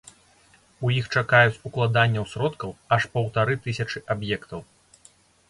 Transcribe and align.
У 0.87 0.89
іх 0.99 1.05
чакаюць 1.19 1.61
укладанняў 1.71 2.25
сродкаў 2.33 2.73
аж 2.99 3.07
паўтары 3.13 3.59
тысячы 3.69 4.03
аб'ектаў. 4.17 4.67